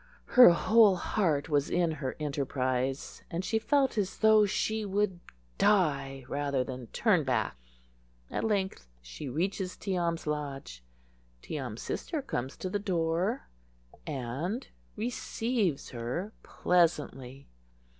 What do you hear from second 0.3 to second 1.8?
Her whole heart was